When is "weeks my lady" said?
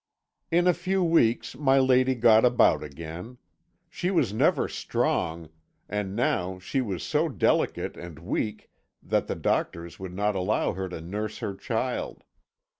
1.03-2.15